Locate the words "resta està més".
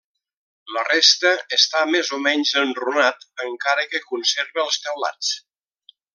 0.85-2.09